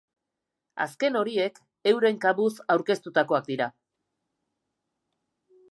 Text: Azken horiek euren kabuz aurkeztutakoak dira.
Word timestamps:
Azken 0.85 1.17
horiek 1.19 1.59
euren 1.91 2.17
kabuz 2.25 2.49
aurkeztutakoak 2.77 3.53
dira. 3.53 3.69